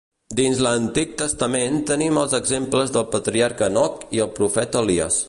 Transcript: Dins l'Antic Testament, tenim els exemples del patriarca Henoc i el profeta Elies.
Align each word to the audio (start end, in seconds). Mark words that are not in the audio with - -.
Dins 0.37 0.61
l'Antic 0.67 1.11
Testament, 1.19 1.77
tenim 1.91 2.19
els 2.23 2.35
exemples 2.39 2.97
del 2.97 3.07
patriarca 3.17 3.69
Henoc 3.71 4.05
i 4.19 4.25
el 4.27 4.37
profeta 4.41 4.85
Elies. 4.87 5.19